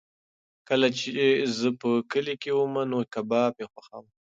کله 0.67 0.87
چې 0.99 1.09
زه 1.57 1.69
په 1.81 1.89
کلي 2.11 2.35
کې 2.41 2.51
وم 2.53 2.75
نو 2.91 2.99
کباب 3.13 3.51
مې 3.57 3.65
خوښاوه. 3.71 4.11